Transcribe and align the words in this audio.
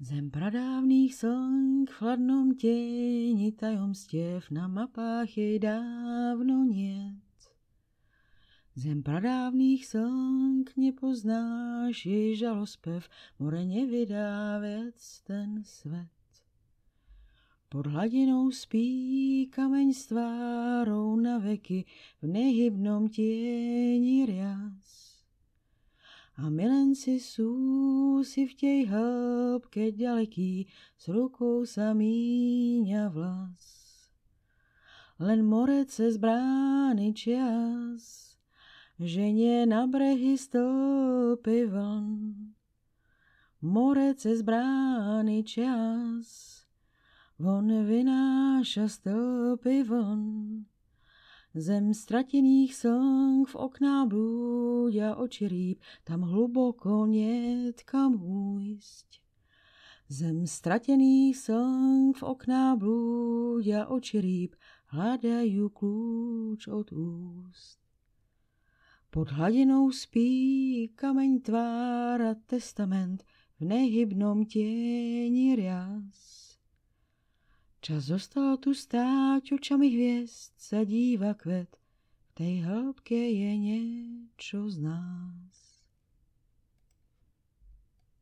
Zem 0.00 0.30
pradávných 0.30 1.14
slnk 1.14 1.90
v 1.90 1.94
chladnom 1.94 2.54
těni 2.54 3.52
tajomstěv 3.52 4.50
na 4.50 4.68
mapách 4.68 5.36
jej 5.36 5.58
dávno 5.58 6.64
nět. 6.64 7.24
Zem 8.74 9.02
pradávných 9.02 9.86
slnk 9.86 10.76
nepoznáš, 10.76 12.06
jej 12.06 12.36
žalospev, 12.36 13.08
more 13.38 13.64
nevydá 13.64 14.58
věc 14.58 15.20
ten 15.26 15.64
svět. 15.64 16.08
Pod 17.68 17.86
hladinou 17.86 18.50
spí 18.50 19.46
kameň 19.46 19.92
s 19.92 20.06
tvárou 20.06 21.16
na 21.16 21.38
veky 21.38 21.84
v 22.22 22.26
nehybnom 22.26 23.08
těni 23.08 24.26
rias. 24.26 24.85
A 26.36 26.52
milenci 26.52 27.16
si 27.16 28.42
v 28.44 28.52
tej 28.52 28.92
hĺbke 28.92 29.88
ďaleký 29.88 30.68
s 31.00 31.08
rukou 31.08 31.64
sa 31.64 31.96
míňa 31.96 33.08
vlas. 33.08 33.64
Len 35.16 35.40
more 35.40 35.88
cez 35.88 36.20
brány 36.20 37.16
čas, 37.16 38.36
ženie 39.00 39.64
na 39.64 39.88
brehy 39.88 40.36
stĺpy 40.36 41.72
vln. 41.72 42.52
More 43.64 44.12
cez 44.20 44.44
brány 44.44 45.40
čas, 45.40 46.68
von 47.40 47.72
vynáša 47.72 48.92
stĺpy 48.92 49.88
vln. 49.88 50.68
Zem 51.56 51.96
ztratených 51.96 52.76
slnk 52.76 53.48
v 53.48 53.56
okná 53.56 54.04
blúdia 54.04 55.16
oči 55.16 55.48
rýb, 55.48 55.80
tam 56.04 56.28
hluboko 56.28 57.08
niet 57.08 57.80
kam 57.80 58.20
újsť. 58.20 59.24
Zem 60.12 60.44
stratených 60.44 61.32
slnk 61.32 62.20
v 62.20 62.24
okná 62.28 62.76
blúdia 62.76 63.88
oči 63.88 64.20
rýb, 64.20 64.52
hľadajú 64.92 65.72
kľúč 65.72 66.68
od 66.68 66.92
úst. 66.92 67.80
Pod 69.08 69.32
hladinou 69.32 69.88
spí 69.96 70.92
kameň 70.92 71.40
tvára 71.40 72.36
testament 72.44 73.24
v 73.56 73.64
nehybnom 73.64 74.44
tieni 74.44 75.56
rias. 75.56 76.45
Čas 77.86 78.10
zostal 78.10 78.58
tu 78.58 78.74
stáť 78.74 79.54
očami 79.54 79.86
hviezd, 79.86 80.58
sa 80.58 80.82
díva 80.82 81.38
kvet, 81.38 81.70
v 82.18 82.30
tej 82.34 82.54
hĺbke 82.66 83.14
je 83.14 83.50
niečo 83.54 84.66
z 84.66 84.90
nás. 84.90 85.54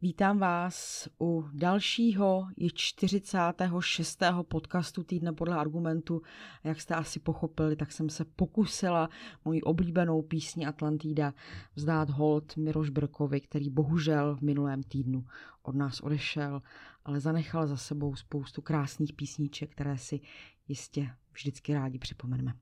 Vítám 0.04 0.38
vás 0.38 1.08
u 1.16 1.48
dalšího, 1.52 2.52
je 2.56 2.68
46. 2.74 4.20
podcastu 4.48 5.00
Týdne 5.02 5.32
podle 5.32 5.56
argumentu. 5.56 6.22
Jak 6.64 6.80
jste 6.80 6.94
asi 6.94 7.20
pochopili, 7.20 7.76
tak 7.76 7.92
jsem 7.92 8.08
se 8.08 8.24
pokusila 8.24 9.08
moji 9.44 9.62
oblíbenou 9.62 10.22
písni 10.22 10.66
Atlantida 10.66 11.34
vzdát 11.74 12.10
hold 12.10 12.56
Miroš 12.56 12.90
Brkovi, 12.90 13.40
který 13.40 13.70
bohužel 13.70 14.36
v 14.36 14.40
minulém 14.40 14.82
týdnu 14.82 15.24
od 15.62 15.74
nás 15.74 16.00
odešel, 16.00 16.62
ale 17.04 17.20
zanechal 17.20 17.66
za 17.66 17.76
sebou 17.76 18.16
spoustu 18.16 18.62
krásných 18.62 19.12
písniček, 19.12 19.70
které 19.70 19.98
si 19.98 20.20
jistě 20.68 21.10
vždycky 21.32 21.74
rádi 21.74 21.98
připomeneme. 21.98 22.54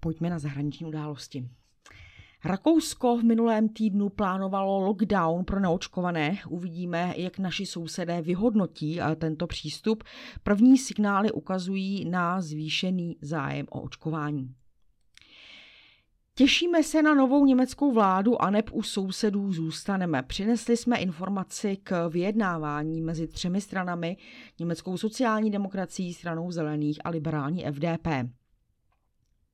Pojďme 0.00 0.30
na 0.30 0.38
zahraniční 0.38 0.86
události. 0.86 1.48
Rakousko 2.44 3.16
v 3.16 3.24
minulém 3.24 3.68
týdnu 3.68 4.08
plánovalo 4.08 4.80
lockdown 4.80 5.44
pro 5.44 5.60
neočkované. 5.60 6.38
Uvidíme, 6.48 7.14
jak 7.16 7.38
naši 7.38 7.66
sousedé 7.66 8.22
vyhodnotí 8.22 9.00
eh, 9.00 9.16
tento 9.16 9.46
přístup. 9.46 10.04
První 10.42 10.78
signály 10.78 11.32
ukazují 11.32 12.04
na 12.10 12.40
zvýšený 12.40 13.16
zájem 13.22 13.66
o 13.70 13.80
očkování. 13.80 14.54
Těšíme 16.38 16.82
se 16.82 17.02
na 17.02 17.14
novou 17.14 17.46
německou 17.46 17.92
vládu 17.92 18.42
a 18.42 18.50
neb 18.50 18.70
u 18.72 18.82
sousedů 18.82 19.52
zůstaneme. 19.52 20.22
Přinesli 20.22 20.76
jsme 20.76 20.98
informaci 20.98 21.76
k 21.76 22.08
vyjednávání 22.08 23.00
mezi 23.00 23.28
třemi 23.28 23.60
stranami, 23.60 24.16
německou 24.58 24.96
sociální 24.96 25.50
demokracií, 25.50 26.14
stranou 26.14 26.50
zelených 26.52 27.00
a 27.04 27.10
liberální 27.10 27.64
FDP. 27.64 28.08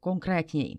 Konkrétněji, 0.00 0.78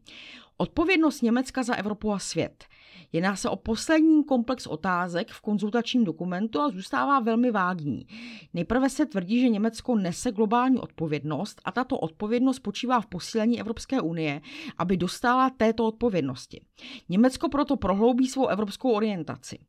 Odpovědnost 0.57 1.21
Německa 1.21 1.63
za 1.63 1.75
Evropu 1.75 2.13
a 2.13 2.19
svět. 2.19 2.65
Jedná 3.13 3.35
se 3.35 3.49
o 3.49 3.55
poslední 3.55 4.23
komplex 4.23 4.67
otázek 4.67 5.31
v 5.31 5.41
konzultačním 5.41 6.03
dokumentu 6.03 6.61
a 6.61 6.69
zůstává 6.69 7.19
velmi 7.19 7.51
vágní. 7.51 8.07
Nejprve 8.53 8.89
se 8.89 9.05
tvrdí, 9.05 9.41
že 9.41 9.49
Německo 9.49 9.95
nese 9.95 10.31
globální 10.31 10.77
odpovědnost 10.77 11.61
a 11.65 11.71
tato 11.71 11.97
odpovědnost 11.97 12.59
počívá 12.59 13.01
v 13.01 13.05
posílení 13.05 13.59
Evropské 13.59 14.01
unie, 14.01 14.41
aby 14.77 14.97
dostala 14.97 15.49
této 15.49 15.85
odpovědnosti. 15.85 16.61
Německo 17.09 17.49
proto 17.49 17.77
prohloubí 17.77 18.27
svou 18.27 18.47
evropskou 18.47 18.91
orientaci. 18.91 19.59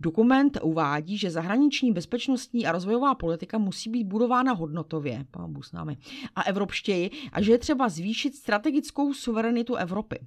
Dokument 0.00 0.58
uvádí, 0.62 1.18
že 1.18 1.30
zahraniční 1.30 1.92
bezpečnostní 1.92 2.66
a 2.66 2.72
rozvojová 2.72 3.14
politika 3.14 3.58
musí 3.58 3.90
být 3.90 4.04
budována 4.04 4.52
hodnotově, 4.52 5.24
s 5.60 5.72
námi, 5.72 5.96
a 6.36 6.42
evropštěji 6.42 7.10
a 7.32 7.42
že 7.42 7.52
je 7.52 7.58
třeba 7.58 7.88
zvýšit 7.88 8.34
strategickou 8.34 9.12
suverenitu 9.14 9.74
Evropy. 9.74 10.18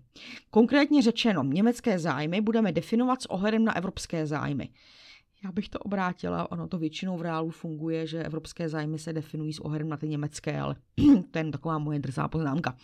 Konkrétně 0.49 1.01
řečeno, 1.01 1.43
německé 1.43 1.99
zájmy 1.99 2.41
budeme 2.47 2.71
definovat 2.71 3.21
s 3.21 3.25
ohledem 3.25 3.65
na 3.65 3.75
evropské 3.75 4.27
zájmy. 4.27 4.69
Já 5.43 5.51
bych 5.51 5.69
to 5.69 5.79
obrátila, 5.79 6.51
ono 6.51 6.67
to 6.67 6.77
většinou 6.77 7.17
v 7.17 7.21
reálu 7.21 7.49
funguje, 7.49 8.07
že 8.07 8.23
evropské 8.23 8.69
zájmy 8.69 8.99
se 8.99 9.13
definují 9.13 9.53
s 9.53 9.59
ohledem 9.59 9.89
na 9.89 9.97
ty 9.97 10.07
německé, 10.07 10.61
ale 10.61 10.75
to 11.31 11.37
je 11.39 11.51
taková 11.51 11.77
moje 11.77 11.99
drzá 11.99 12.27
poznámka. 12.27 12.75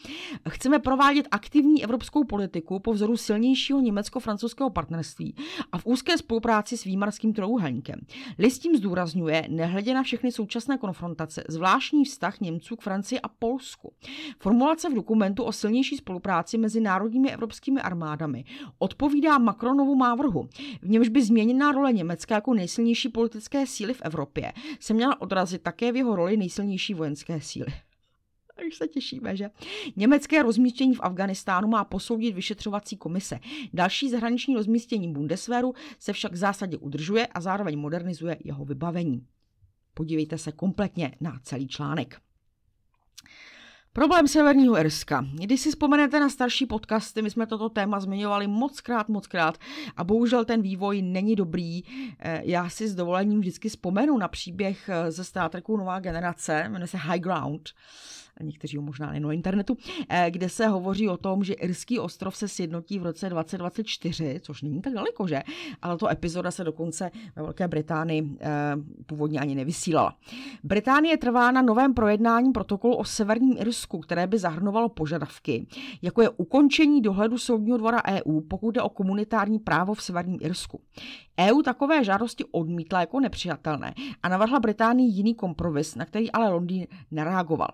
Chceme 0.50 0.80
provádět 0.80 1.28
aktivní 1.32 1.84
evropskou 1.84 2.24
politiku 2.24 2.80
po 2.80 2.94
vzoru 2.94 3.18
silnějšího 3.18 3.80
německo-francouzského 3.80 4.70
partnerství 4.70 5.36
a 5.72 5.78
v 5.78 5.86
úzké 5.86 6.18
spolupráci 6.18 6.78
s 6.78 6.84
výmarským 6.84 7.34
trouhelníkem. 7.34 8.00
List 8.40 8.60
tím 8.60 8.76
zdůrazňuje, 8.76 9.48
nehledě 9.50 9.94
na 9.94 10.04
všechny 10.04 10.32
současné 10.32 10.78
konfrontace, 10.78 11.44
zvláštní 11.50 12.06
vztah 12.06 12.40
Němců 12.40 12.76
k 12.76 12.82
Francii 12.82 13.20
a 13.20 13.28
Polsku. 13.28 13.94
Formulace 14.40 14.90
v 14.90 14.94
dokumentu 14.94 15.44
o 15.44 15.52
silnější 15.52 15.98
spolupráci 15.98 16.58
mezi 16.58 16.82
národními 16.82 17.32
evropskými 17.32 17.82
armádami 17.82 18.46
odpovídá 18.80 19.38
Macronovu 19.38 19.96
návrhu, 19.96 20.50
v 20.82 20.90
němž 20.90 21.10
by 21.10 21.24
změněná 21.24 21.72
role 21.72 21.94
Německa 21.94 22.43
jako 22.44 22.54
nejsilnější 22.54 23.10
politické 23.10 23.68
síly 23.68 23.94
v 23.94 24.02
Evropě 24.02 24.54
se 24.80 24.94
měla 24.94 25.22
odrazit 25.22 25.62
také 25.62 25.92
v 25.92 25.96
jeho 25.96 26.16
roli 26.16 26.38
nejsilnější 26.38 26.94
vojenské 26.94 27.42
síly. 27.42 27.74
Už 28.68 28.76
se 28.76 28.88
těšíme, 28.88 29.38
že? 29.38 29.50
Německé 29.96 30.44
rozmístění 30.44 30.96
v 30.96 31.00
Afganistánu 31.04 31.68
má 31.68 31.84
posoudit 31.84 32.36
vyšetřovací 32.36 32.98
komise. 32.98 33.40
Další 33.74 34.10
zahraniční 34.10 34.56
rozmístění 34.56 35.14
Bundeswehru 35.14 35.74
se 36.00 36.14
však 36.14 36.32
v 36.32 36.36
zásadě 36.36 36.78
udržuje 36.78 37.28
a 37.28 37.42
zároveň 37.42 37.80
modernizuje 37.80 38.38
jeho 38.44 38.66
vybavení. 38.66 39.28
Podívejte 39.94 40.38
se 40.38 40.52
kompletně 40.52 41.16
na 41.22 41.40
celý 41.44 41.68
článek. 41.68 42.22
Problém 43.96 44.28
Severního 44.28 44.80
Irska. 44.80 45.26
Když 45.34 45.62
si 45.62 45.70
vzpomenete 45.70 46.20
na 46.20 46.30
starší 46.30 46.66
podcasty, 46.66 47.22
my 47.22 47.30
jsme 47.30 47.48
toto 47.48 47.70
téma 47.70 48.00
zmiňovali 48.00 48.48
mockrát, 48.48 49.10
mockrát 49.10 49.58
a 49.98 50.04
bohužel 50.04 50.46
ten 50.46 50.62
vývoj 50.62 51.02
není 51.02 51.36
dobrý. 51.36 51.82
Eh, 52.20 52.42
já 52.46 52.70
si 52.70 52.88
s 52.88 52.96
dovolením 52.96 53.40
vždycky 53.40 53.70
vzpomenu 53.70 54.18
na 54.18 54.28
příběh 54.28 54.90
eh, 54.90 55.12
ze 55.12 55.24
Star 55.24 55.50
Nová 55.68 56.00
generace, 56.00 56.66
jmenuje 56.70 56.88
se 56.88 56.98
High 56.98 57.20
Ground 57.20 57.70
někteří 58.42 58.78
ho 58.78 58.84
možná 58.84 59.08
nejen 59.10 59.24
na 59.24 59.34
internetu, 59.34 59.78
eh, 60.10 60.32
kde 60.32 60.50
se 60.50 60.68
hovoří 60.68 61.10
o 61.10 61.18
tom, 61.18 61.44
že 61.44 61.54
Irský 61.54 62.00
ostrov 62.00 62.38
se 62.38 62.48
sjednotí 62.48 63.00
v 63.00 63.04
roce 63.04 63.30
2024, 63.30 64.40
což 64.42 64.62
není 64.62 64.82
tak 64.82 64.94
daleko, 64.94 65.28
že? 65.28 65.44
Ale 65.82 65.98
to 65.98 66.10
epizoda 66.10 66.52
se 66.52 66.64
dokonce 66.64 67.12
ve 67.36 67.44
Velké 67.44 67.68
Británii 67.68 68.38
eh, 68.42 68.76
původně 69.06 69.40
ani 69.40 69.56
nevysílala. 69.56 70.16
Británie 70.64 71.18
trvá 71.18 71.52
na 71.52 71.62
novém 71.62 71.94
projednání 71.94 72.52
protokolu 72.52 72.96
o 72.96 73.04
Severním 73.04 73.56
Irsku, 73.58 74.00
které 74.00 74.28
by 74.28 74.38
zahrnovalo 74.38 74.90
požadavky, 74.90 75.68
jako 76.02 76.22
je 76.22 76.30
ukončení 76.30 77.02
dohledu 77.02 77.38
Soudního 77.38 77.78
dvora 77.78 78.02
EU, 78.08 78.42
pokud 78.42 78.72
jde 78.72 78.82
o 78.82 78.90
komunitární 78.90 79.60
právo 79.60 79.94
v 79.94 80.04
Severním 80.04 80.40
Irsku. 80.42 80.82
EU 81.40 81.62
takové 81.62 82.04
žádosti 82.04 82.46
odmítla 82.52 83.00
jako 83.00 83.20
nepřijatelné 83.20 83.94
a 84.24 84.30
navrhla 84.30 84.60
Británii 84.60 85.12
jiný 85.12 85.36
kompromis, 85.36 85.96
na 85.96 86.06
který 86.06 86.32
ale 86.32 86.50
Londýn 86.50 86.88
nereagoval. 87.12 87.70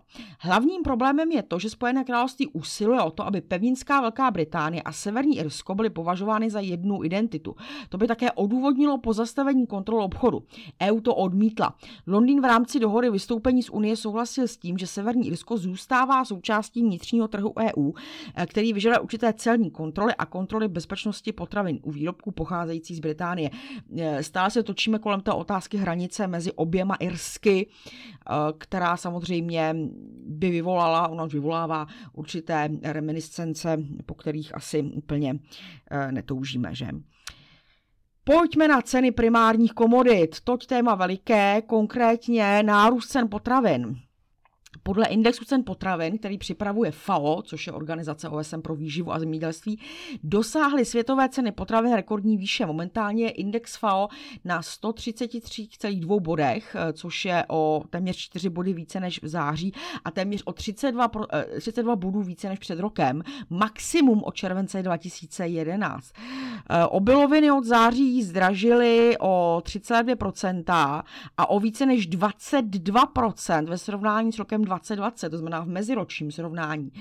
Hlavním 0.49 0.83
problémem 0.83 1.31
je 1.31 1.43
to, 1.43 1.59
že 1.59 1.69
Spojené 1.69 2.03
království 2.03 2.47
usiluje 2.47 3.01
o 3.01 3.11
to, 3.11 3.25
aby 3.25 3.41
pevninská 3.41 4.01
Velká 4.01 4.31
Británie 4.31 4.81
a 4.81 4.91
Severní 4.91 5.37
Irsko 5.37 5.75
byly 5.75 5.89
považovány 5.89 6.49
za 6.49 6.59
jednu 6.59 7.03
identitu. 7.03 7.55
To 7.89 7.97
by 7.97 8.07
také 8.07 8.31
odůvodnilo 8.31 8.97
pozastavení 8.97 9.67
kontrol 9.67 10.03
obchodu. 10.03 10.43
EU 10.81 11.01
to 11.01 11.15
odmítla. 11.15 11.75
Londýn 12.07 12.41
v 12.41 12.45
rámci 12.45 12.79
dohody 12.79 13.09
vystoupení 13.09 13.63
z 13.63 13.69
Unie 13.69 13.95
souhlasil 13.95 14.47
s 14.47 14.57
tím, 14.57 14.77
že 14.77 14.87
Severní 14.87 15.27
Irsko 15.27 15.57
zůstává 15.57 16.25
součástí 16.25 16.81
vnitřního 16.81 17.27
trhu 17.27 17.53
EU, 17.59 17.91
eh, 18.35 18.45
který 18.45 18.73
vyžaduje 18.73 18.99
určité 18.99 19.33
celní 19.33 19.71
kontroly 19.71 20.13
a 20.15 20.25
kontroly 20.25 20.67
bezpečnosti 20.67 21.31
potravin 21.31 21.79
u 21.83 21.91
výrobků 21.91 22.31
pocházejících 22.31 22.97
z 22.97 22.99
Británie. 22.99 23.49
Eh, 23.97 24.23
stále 24.23 24.51
se 24.51 24.63
točíme 24.63 24.99
kolem 24.99 25.21
té 25.21 25.31
otázky 25.31 25.77
hranice 25.77 26.27
mezi 26.27 26.51
oběma 26.51 26.95
Irsky, 26.95 27.67
eh, 27.69 28.33
která 28.57 28.97
samozřejmě 28.97 29.75
by 30.39 30.49
vyvolala, 30.49 31.07
ona 31.07 31.25
vyvolává 31.25 31.87
určité 32.13 32.69
reminiscence, 32.83 33.77
po 34.05 34.13
kterých 34.13 34.55
asi 34.55 34.81
úplně 34.81 35.39
netoužíme, 36.11 36.75
že? 36.75 36.87
Pojďme 38.23 38.67
na 38.67 38.81
ceny 38.81 39.11
primárních 39.11 39.73
komodit. 39.73 40.41
Toť 40.41 40.65
téma 40.65 40.95
veliké, 40.95 41.61
konkrétně 41.61 42.63
nárůst 42.63 43.07
cen 43.07 43.29
potravin. 43.29 43.95
Podle 44.83 45.07
indexu 45.07 45.45
cen 45.45 45.63
potravin, 45.63 46.17
který 46.17 46.37
připravuje 46.37 46.91
FAO, 46.91 47.41
což 47.41 47.67
je 47.67 47.73
organizace 47.73 48.29
OSN 48.29 48.59
pro 48.59 48.75
výživu 48.75 49.13
a 49.13 49.19
zemědělství, 49.19 49.79
dosáhly 50.23 50.85
světové 50.85 51.29
ceny 51.29 51.51
potravin 51.51 51.93
rekordní 51.93 52.37
výše. 52.37 52.65
Momentálně 52.65 53.23
je 53.23 53.29
index 53.29 53.75
FAO 53.75 54.07
na 54.45 54.61
133,2 54.61 56.19
bodech, 56.19 56.75
což 56.93 57.25
je 57.25 57.45
o 57.49 57.83
téměř 57.89 58.17
4 58.17 58.49
body 58.49 58.73
více 58.73 58.99
než 58.99 59.23
v 59.23 59.27
září 59.27 59.73
a 60.05 60.11
téměř 60.11 60.41
o 60.45 60.53
32, 60.53 61.11
32 61.59 61.93
eh, 61.93 61.95
bodů 61.95 62.21
více 62.21 62.49
než 62.49 62.59
před 62.59 62.79
rokem. 62.79 63.23
Maximum 63.49 64.23
od 64.23 64.35
července 64.35 64.83
2011. 64.83 66.11
Eh, 66.71 66.85
obiloviny 66.85 67.51
od 67.51 67.65
září 67.65 68.23
zdražily 68.23 69.17
o 69.19 69.61
3,2% 69.65 71.03
a 71.37 71.49
o 71.49 71.59
více 71.59 71.85
než 71.85 72.09
22% 72.09 73.65
ve 73.69 73.77
srovnání 73.77 74.33
s 74.33 74.39
rokem 74.39 74.65
2020, 74.65 75.29
to 75.29 75.37
znamená 75.37 75.61
v 75.63 75.67
meziročním 75.67 76.31
srovnání. 76.31 76.91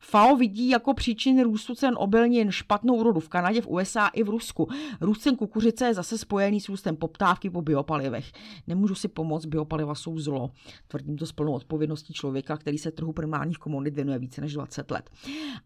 FAO 0.00 0.36
vidí 0.36 0.68
jako 0.68 0.94
příčiny 0.94 1.42
růstu 1.42 1.74
cen 1.74 1.94
obilnin 1.96 2.50
špatnou 2.50 2.94
úrodu 2.94 3.20
v 3.20 3.28
Kanadě, 3.28 3.60
v 3.60 3.68
USA 3.68 4.06
i 4.06 4.22
v 4.22 4.28
Rusku. 4.28 4.68
Růst 5.00 5.20
cen 5.20 5.36
kukuřice 5.36 5.86
je 5.86 5.94
zase 5.94 6.18
spojený 6.18 6.60
s 6.60 6.68
růstem 6.68 6.96
poptávky 6.96 7.50
po 7.50 7.62
biopalivech. 7.62 8.32
Nemůžu 8.66 8.94
si 8.94 9.08
pomoct, 9.08 9.46
biopaliva 9.46 9.94
jsou 9.94 10.18
zlo. 10.18 10.50
Tvrdím 10.88 11.16
to 11.16 11.26
s 11.26 11.32
plnou 11.32 11.52
odpovědností 11.52 12.12
člověka, 12.12 12.56
který 12.56 12.78
se 12.78 12.90
trhu 12.90 13.12
primárních 13.12 13.58
komodit 13.58 13.94
věnuje 13.94 14.18
více 14.18 14.40
než 14.40 14.52
20 14.52 14.90
let. 14.90 15.10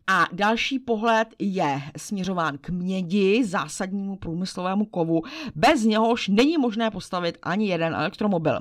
A 0.06 0.24
další 0.32 0.78
pohled 0.78 1.28
je 1.38 1.82
směřován 1.96 2.58
k 2.58 2.70
mědi, 2.70 3.44
zásadnímu 3.52 4.16
průmyslovému 4.16 4.84
kovu, 4.84 5.22
bez 5.54 5.84
něhož 5.84 6.28
není 6.28 6.58
možné 6.58 6.90
postavit 6.90 7.38
ani 7.42 7.68
jeden 7.68 7.94
elektromobil. 7.94 8.58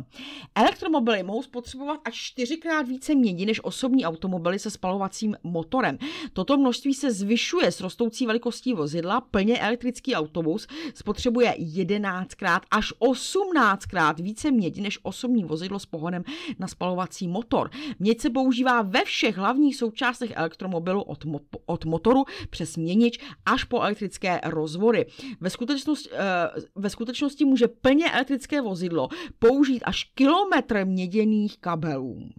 Elektromobily 0.55 1.23
mohou 1.23 1.43
spotřebovat 1.43 1.99
až 2.05 2.15
čtyřikrát 2.15 2.87
více 2.87 3.15
mědi 3.15 3.45
než 3.45 3.63
osobní 3.63 4.05
automobily 4.05 4.59
se 4.59 4.69
spalovacím 4.69 5.35
motorem. 5.43 5.97
Toto 6.33 6.57
množství 6.57 6.93
se 6.93 7.11
zvyšuje 7.11 7.71
s 7.71 7.81
rostoucí 7.81 8.25
velikostí 8.25 8.73
vozidla. 8.73 9.21
Plně 9.21 9.59
elektrický 9.59 10.15
autobus 10.15 10.67
spotřebuje 10.93 11.55
11krát 11.59 12.59
až 12.71 12.93
18krát 12.99 14.21
více 14.21 14.51
mědi 14.51 14.81
než 14.81 14.99
osobní 15.03 15.43
vozidlo 15.43 15.79
s 15.79 15.85
pohonem 15.85 16.23
na 16.59 16.67
spalovací 16.67 17.27
motor. 17.27 17.69
Měď 17.99 18.21
se 18.21 18.29
používá 18.29 18.81
ve 18.81 19.05
všech 19.05 19.37
hlavních 19.37 19.75
součástech 19.75 20.31
elektromobilu 20.35 21.01
od, 21.01 21.25
mo- 21.25 21.39
od 21.65 21.85
motoru 21.85 22.23
přes 22.49 22.77
měnič 22.77 23.19
až 23.45 23.63
po 23.63 23.81
elektrické 23.81 24.39
rozvory. 24.81 25.05
Ve 25.41 25.49
skutečnosti, 25.49 26.09
eh, 26.13 26.61
ve 26.75 26.89
skutečnosti 26.89 27.45
může 27.45 27.67
plně 27.67 28.11
elektrické 28.11 28.61
vozidlo 28.61 29.09
použít 29.39 29.83
až 29.85 30.03
kilometr 30.03 30.85
měděných 30.85 31.57
kabelů. 31.57 32.29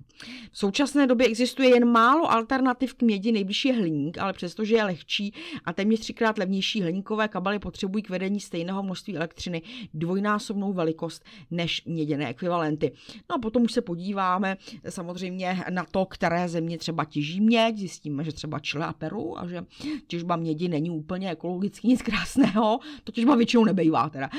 V 0.52 0.58
současné 0.58 1.06
době 1.06 1.26
existuje 1.26 1.68
jen 1.68 1.84
málo 1.84 2.32
alternativ 2.32 2.94
k 2.94 3.02
mědi, 3.02 3.32
nejbližší 3.32 3.68
je 3.68 3.74
hliník, 3.74 4.18
ale 4.18 4.32
přestože 4.32 4.74
je 4.74 4.84
lehčí 4.84 5.34
a 5.64 5.72
téměř 5.72 6.00
třikrát 6.00 6.38
levnější 6.38 6.82
hliníkové 6.82 7.28
kabely 7.28 7.58
potřebují 7.58 8.02
k 8.02 8.10
vedení 8.10 8.40
stejného 8.40 8.82
množství 8.82 9.16
elektřiny 9.16 9.62
dvojnásobnou 9.94 10.72
velikost 10.72 11.24
než 11.50 11.84
měděné 11.84 12.28
ekvivalenty. 12.28 12.92
No 13.30 13.36
a 13.36 13.38
potom 13.38 13.62
už 13.62 13.72
se 13.72 13.80
podíváme 13.80 14.56
samozřejmě 14.88 15.64
na 15.70 15.84
to, 15.84 16.06
které 16.06 16.48
země 16.48 16.78
třeba 16.78 17.04
těží 17.04 17.40
měď, 17.40 17.78
zjistíme, 17.78 18.24
že 18.24 18.32
třeba 18.32 18.58
Chile 18.58 18.86
a 18.86 18.92
Peru 18.92 19.38
a 19.38 19.46
že 19.48 19.64
těžba 20.06 20.36
mědi 20.36 20.68
není 20.68 20.90
úplně 20.90 21.30
ekologicky 21.30 21.88
nic 21.88 22.02
krásného, 22.02 22.78
to 23.04 23.12
těžba 23.12 23.34
většinou 23.34 23.64
nebejvá 23.64 24.08
teda. 24.08 24.30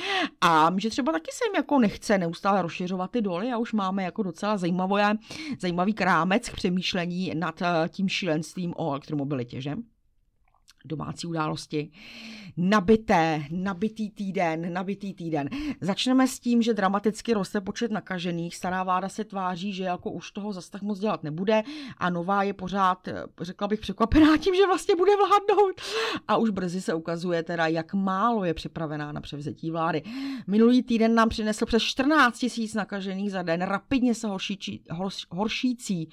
A 0.41 0.73
že 0.77 0.89
třeba 0.89 1.11
taky 1.11 1.31
se 1.31 1.45
jim 1.45 1.55
jako 1.55 1.79
nechce 1.79 2.17
neustále 2.17 2.61
rozšiřovat 2.61 3.11
ty 3.11 3.21
doly 3.21 3.51
a 3.51 3.57
už 3.57 3.73
máme 3.73 4.03
jako 4.03 4.23
docela 4.23 4.57
zajímavé, 4.57 5.13
zajímavý 5.73 5.93
krámec 5.93 6.49
k 6.49 6.55
přemýšlení 6.55 7.31
nad 7.35 7.61
eh, 7.61 7.89
tím 7.89 8.09
šílenstvím 8.09 8.73
o 8.77 8.89
elektromobilitě, 8.89 9.61
že? 9.61 9.75
Domácí 10.85 11.27
události. 11.27 11.91
Nabité, 12.57 13.43
nabitý 13.51 14.09
týden, 14.09 14.73
nabitý 14.73 15.13
týden. 15.13 15.49
Začneme 15.81 16.27
s 16.27 16.39
tím, 16.39 16.61
že 16.61 16.73
dramaticky 16.73 17.33
roste 17.33 17.61
počet 17.61 17.91
nakažených. 17.91 18.55
Stará 18.55 18.83
vláda 18.83 19.09
se 19.09 19.23
tváří, 19.23 19.73
že 19.73 19.83
jako 19.83 20.11
už 20.11 20.31
toho 20.31 20.53
zas 20.53 20.69
tak 20.69 20.81
moc 20.81 20.99
dělat 20.99 21.23
nebude 21.23 21.63
a 21.97 22.09
nová 22.09 22.43
je 22.43 22.53
pořád, 22.53 23.09
řekla 23.41 23.67
bych, 23.67 23.79
překvapená 23.79 24.37
tím, 24.37 24.55
že 24.55 24.67
vlastně 24.67 24.95
bude 24.95 25.11
vládnout. 25.15 25.81
A 26.27 26.37
už 26.37 26.49
brzy 26.49 26.81
se 26.81 26.93
ukazuje 26.93 27.43
teda, 27.43 27.67
jak 27.67 27.93
málo 27.93 28.45
je 28.45 28.53
připravená 28.53 29.11
na 29.11 29.21
převzetí 29.21 29.71
vlády. 29.71 30.03
Minulý 30.47 30.83
týden 30.83 31.15
nám 31.15 31.29
přinesl 31.29 31.65
přes 31.65 31.83
14 31.83 32.39
tisíc 32.39 32.73
nakažených 32.73 33.31
za 33.31 33.41
den, 33.41 33.61
rapidně 33.61 34.15
se 34.15 34.27
horší, 34.27 34.83
horšící 35.29 36.09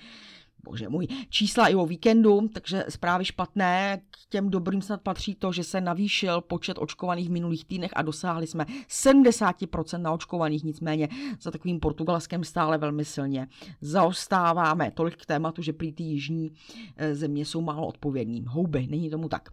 bože 0.65 0.89
můj, 0.89 1.07
čísla 1.29 1.69
i 1.69 1.75
o 1.75 1.87
víkendu, 1.87 2.49
takže 2.53 2.85
zprávy 2.89 3.25
špatné. 3.25 4.01
K 4.11 4.17
těm 4.29 4.51
dobrým 4.51 4.83
snad 4.83 5.01
patří 5.01 5.35
to, 5.35 5.53
že 5.53 5.65
se 5.65 5.81
navýšil 5.81 6.41
počet 6.41 6.77
očkovaných 6.81 7.29
v 7.29 7.33
minulých 7.33 7.65
týdnech 7.65 7.91
a 7.95 8.03
dosáhli 8.03 8.47
jsme 8.47 8.67
70% 8.89 9.99
na 9.99 10.13
očkovaných, 10.13 10.65
nicméně 10.65 11.09
za 11.41 11.51
takovým 11.51 11.81
portugalském 11.81 12.45
stále 12.45 12.79
velmi 12.79 13.05
silně 13.05 13.49
zaostáváme. 13.81 14.91
Tolik 14.91 15.17
k 15.17 15.27
tématu, 15.27 15.63
že 15.63 15.73
prý 15.73 15.93
ty 15.93 16.03
jižní 16.03 16.51
eh, 16.97 17.15
země 17.15 17.45
jsou 17.45 17.61
málo 17.61 17.87
odpovědní. 17.87 18.45
Houby, 18.49 18.87
není 18.91 19.11
tomu 19.11 19.29
tak. 19.29 19.49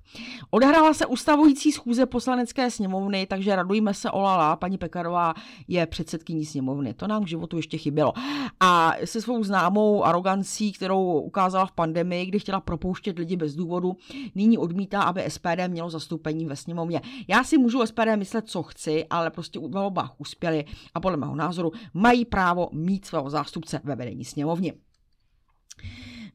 Odehrála 0.50 0.94
se 0.94 1.06
ustavující 1.06 1.71
schůze 1.71 2.06
poslanecké 2.06 2.71
sněmovny, 2.71 3.27
takže 3.27 3.56
radujme 3.56 3.94
se 3.94 4.12
olala. 4.12 4.56
Paní 4.56 4.77
Pekarová 4.77 5.33
je 5.68 5.86
předsedkyní 5.86 6.45
sněmovny. 6.45 6.94
To 6.94 7.07
nám 7.07 7.24
k 7.24 7.27
životu 7.27 7.57
ještě 7.57 7.77
chybělo. 7.77 8.13
A 8.59 8.94
se 9.06 9.21
svou 9.21 9.44
známou 9.44 10.04
arogancí, 10.04 10.71
kterou 10.71 10.96
kterou 10.97 11.21
ukázala 11.21 11.65
v 11.65 11.71
pandemii, 11.71 12.25
kdy 12.25 12.39
chtěla 12.39 12.59
propouštět 12.59 13.19
lidi 13.19 13.35
bez 13.35 13.55
důvodu, 13.55 13.97
nyní 14.35 14.57
odmítá, 14.57 15.01
aby 15.01 15.23
SPD 15.27 15.67
mělo 15.67 15.89
zastoupení 15.89 16.45
ve 16.45 16.55
sněmovně. 16.55 17.01
Já 17.27 17.44
si 17.44 17.57
můžu 17.57 17.85
SPD 17.85 18.15
myslet, 18.15 18.49
co 18.49 18.63
chci, 18.63 19.05
ale 19.09 19.29
prostě 19.29 19.59
u 19.59 19.69
volbách 19.69 20.13
uspěli 20.17 20.65
a 20.94 20.99
podle 20.99 21.17
mého 21.17 21.35
názoru 21.35 21.71
mají 21.94 22.25
právo 22.25 22.69
mít 22.71 23.06
svého 23.06 23.30
zástupce 23.30 23.81
ve 23.83 23.95
vedení 23.95 24.25
sněmovny. 24.25 24.73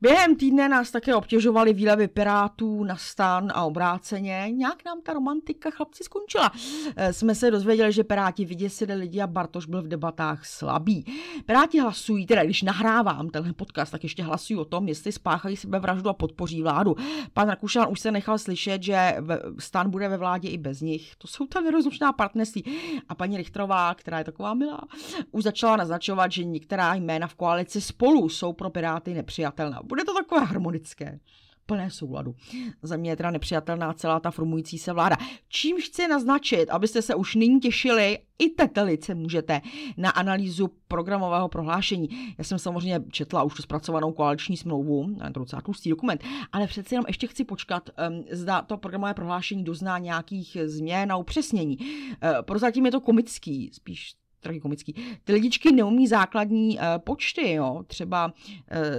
Během 0.03 0.37
týdne 0.37 0.69
nás 0.69 0.91
také 0.91 1.15
obtěžovaly 1.15 1.73
výlevy 1.73 2.09
pirátů 2.09 2.85
na 2.85 2.97
stan 2.97 3.53
a 3.55 3.65
obráceně. 3.65 4.47
Nějak 4.51 4.85
nám 4.85 5.01
ta 5.03 5.13
romantika 5.13 5.71
chlapci 5.71 6.05
skončila. 6.05 6.53
Eh, 6.97 7.13
jsme 7.13 7.35
se 7.35 7.51
dozvěděli, 7.51 7.93
že 7.93 8.05
piráti 8.05 8.45
vyděsili 8.45 8.95
lidi 8.95 9.21
a 9.21 9.27
Bartoš 9.27 9.67
byl 9.67 9.83
v 9.83 9.89
debatách 9.89 10.47
slabý. 10.47 11.05
Piráti 11.47 11.81
hlasují, 11.81 12.27
teda 12.27 12.45
když 12.45 12.63
nahrávám 12.63 13.31
tenhle 13.31 13.53
podcast, 13.53 13.93
tak 13.93 14.03
ještě 14.03 14.23
hlasují 14.23 14.59
o 14.59 14.65
tom, 14.65 14.89
jestli 14.89 15.13
spáchají 15.13 15.57
sebevraždu 15.57 16.09
a 16.09 16.13
podpoří 16.13 16.63
vládu. 16.63 16.97
Pan 17.33 17.49
Rakušan 17.49 17.87
už 17.91 18.01
se 18.01 18.11
nechal 18.11 18.39
slyšet, 18.39 18.83
že 18.83 19.17
stan 19.59 19.91
bude 19.91 20.09
ve 20.09 20.17
vládě 20.17 20.49
i 20.49 20.59
bez 20.59 20.81
nich. 20.81 21.17
To 21.17 21.29
jsou 21.29 21.47
ta 21.47 21.61
nerozlučná 21.61 22.13
partnerství. 22.13 22.65
A 23.09 23.15
paní 23.15 23.37
Richtrová, 23.37 23.95
která 23.95 24.19
je 24.19 24.25
taková 24.25 24.55
milá, 24.55 24.81
už 25.31 25.45
začala 25.45 25.77
naznačovat, 25.77 26.33
že 26.33 26.45
některá 26.45 26.95
jména 26.95 27.27
v 27.27 27.35
koalici 27.35 27.81
spolu 27.81 28.29
jsou 28.29 28.53
pro 28.53 28.71
Piráty 28.71 29.15
nepřijatelná 29.15 29.81
bude 29.93 30.05
to 30.05 30.15
takové 30.15 30.45
harmonické 30.45 31.21
plné 31.67 31.91
souladu. 31.91 32.35
Za 32.83 32.97
mě 32.97 33.11
je 33.11 33.17
teda 33.17 33.31
nepřijatelná 33.31 33.93
celá 33.93 34.21
ta 34.21 34.31
formující 34.31 34.79
se 34.79 34.93
vláda. 34.93 35.17
Čím 35.49 35.77
chci 35.81 36.09
naznačit, 36.09 36.71
abyste 36.71 37.03
se 37.03 37.15
už 37.15 37.35
nyní 37.35 37.61
těšili, 37.61 38.19
i 38.39 38.49
tetelice 38.49 39.15
můžete, 39.15 39.61
na 39.97 40.11
analýzu 40.11 40.71
programového 40.89 41.49
prohlášení. 41.49 42.09
Já 42.39 42.45
jsem 42.45 42.59
samozřejmě 42.59 43.01
četla 43.11 43.43
už 43.43 43.55
tu 43.55 43.63
zpracovanou 43.63 44.13
koaliční 44.13 44.57
smlouvu, 44.57 45.17
to 45.35 45.41
docela 45.41 45.63
tlustý 45.63 45.91
dokument, 45.91 46.25
ale 46.53 46.67
přeci 46.67 46.95
jenom 46.95 47.05
ještě 47.09 47.27
chci 47.27 47.45
počkat, 47.45 47.91
um, 48.11 48.25
zda 48.31 48.63
to 48.63 48.77
programové 48.77 49.15
prohlášení 49.15 49.65
dozná 49.65 49.99
nějakých 49.99 50.57
změn 50.65 51.13
a 51.13 51.17
upřesnění. 51.17 51.79
Uh, 51.79 52.43
prozatím 52.43 52.87
je 52.87 52.93
to 52.93 53.01
komický, 53.01 53.71
spíš 53.73 54.22
tragikomický. 54.43 54.95
Ty 55.25 55.33
lidičky 55.33 55.73
neumí 55.73 56.07
základní 56.07 56.79
uh, 56.79 56.85
počty, 56.99 57.53
jo. 57.53 57.83
Třeba 57.87 58.27
uh, 58.27 58.33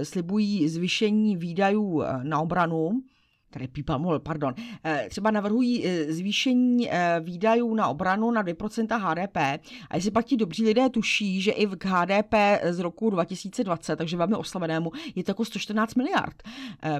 slibují 0.02 0.68
zvýšení 0.68 1.36
výdajů 1.36 2.02
na 2.22 2.40
obranu, 2.40 3.02
tady 3.54 3.68
pípal, 3.68 4.20
pardon, 4.20 4.54
eh, 4.84 5.06
třeba 5.10 5.30
navrhují 5.30 5.86
eh, 5.86 6.12
zvýšení 6.12 6.88
eh, 6.90 7.20
výdajů 7.20 7.74
na 7.74 7.88
obranu 7.88 8.30
na 8.30 8.42
2% 8.42 8.98
HDP 8.98 9.36
a 9.90 9.96
jestli 9.96 10.10
pak 10.10 10.24
ti 10.24 10.36
dobří 10.36 10.64
lidé 10.64 10.88
tuší, 10.88 11.40
že 11.40 11.50
i 11.50 11.66
k 11.66 11.84
HDP 11.84 12.34
z 12.70 12.78
roku 12.78 13.10
2020, 13.10 13.96
takže 13.96 14.16
velmi 14.16 14.34
oslavenému, 14.34 14.92
je 15.14 15.24
to 15.24 15.30
jako 15.30 15.44
114 15.44 15.94
miliard. 15.94 16.42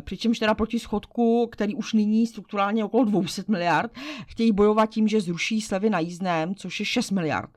Přičemž 0.00 0.38
teda 0.38 0.54
proti 0.54 0.78
schodku, 0.78 1.48
který 1.52 1.74
už 1.74 1.92
nyní 1.92 2.26
strukturálně 2.26 2.84
okolo 2.84 3.04
200 3.04 3.42
miliard, 3.48 3.92
chtějí 4.26 4.52
bojovat 4.52 4.90
tím, 4.90 5.08
že 5.08 5.20
zruší 5.20 5.60
slevy 5.60 5.90
na 5.90 5.98
jízdném, 5.98 6.54
což 6.54 6.80
je 6.80 6.86
6 6.86 7.10
miliard. 7.10 7.50